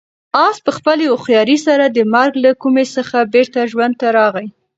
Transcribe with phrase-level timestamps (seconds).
[0.45, 4.47] آس په خپلې هوښیارۍ سره د مرګ له کومې څخه بېرته ژوند ته راغی.